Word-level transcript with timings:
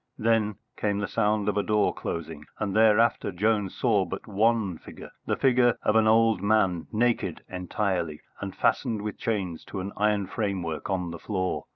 Then 0.17 0.55
came 0.77 0.97
the 0.97 1.07
sound 1.07 1.47
of 1.47 1.57
a 1.57 1.61
door 1.61 1.93
closing, 1.93 2.45
and 2.57 2.75
thereafter 2.75 3.31
Jones 3.31 3.75
saw 3.75 4.03
but 4.03 4.25
one 4.25 4.79
figure, 4.79 5.11
the 5.27 5.35
figure 5.35 5.77
of 5.83 5.95
an 5.95 6.07
old 6.07 6.41
man, 6.41 6.87
naked 6.91 7.43
entirely, 7.47 8.21
and 8.39 8.55
fastened 8.55 9.03
with 9.03 9.19
chains 9.19 9.63
to 9.65 9.79
an 9.79 9.91
iron 9.95 10.25
framework 10.25 10.89
on 10.89 11.11
the 11.11 11.19
floor. 11.19 11.65